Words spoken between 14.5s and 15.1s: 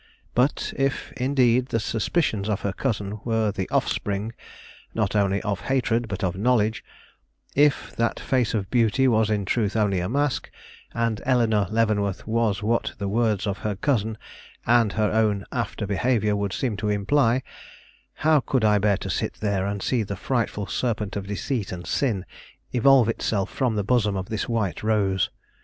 and